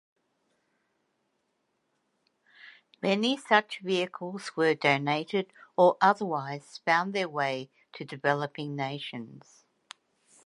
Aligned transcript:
Many 3.03 3.37
such 3.37 3.81
vehicles 3.81 4.55
were 4.55 4.73
donated 4.73 5.53
or 5.77 5.97
otherwise 6.01 6.79
found 6.83 7.13
their 7.13 7.29
way 7.29 7.69
to 7.93 8.03
developing 8.05 8.75
nations. 8.75 9.63